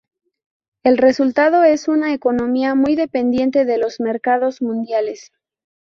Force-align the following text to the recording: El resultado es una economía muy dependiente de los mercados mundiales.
El 0.83 0.97
resultado 0.97 1.63
es 1.63 1.87
una 1.87 2.15
economía 2.15 2.73
muy 2.73 2.95
dependiente 2.95 3.65
de 3.65 3.77
los 3.77 3.99
mercados 3.99 4.59
mundiales. 4.59 5.31